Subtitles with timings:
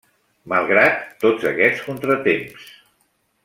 [0.53, 2.69] Malgrat tots aquests contratemps.